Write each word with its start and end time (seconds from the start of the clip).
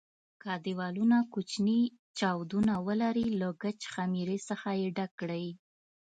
که 0.41 0.51
دېوالونه 0.65 1.17
کوچني 1.33 1.79
چاودونه 2.17 2.73
ولري 2.87 3.27
له 3.41 3.49
ګچ 3.61 3.79
خمېرې 3.93 4.37
څخه 4.49 4.69
یې 4.81 4.87
ډک 4.97 5.11
کړئ. 5.19 5.45